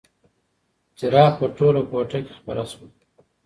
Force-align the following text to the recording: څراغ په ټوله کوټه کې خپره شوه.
څراغ 0.97 1.31
په 1.39 1.45
ټوله 1.57 1.81
کوټه 1.89 2.19
کې 2.25 2.33
خپره 2.39 2.63
شوه. 2.71 2.87